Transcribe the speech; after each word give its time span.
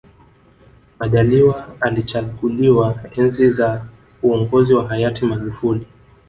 majaliwa 0.99 1.67
alichaguliwa 1.81 2.95
enzi 3.17 3.51
za 3.51 3.85
uongozi 4.23 4.73
wa 4.73 4.87
hayati 4.87 5.25
magufuli 5.25 5.85